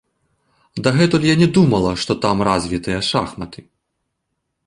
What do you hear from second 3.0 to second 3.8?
шахматы.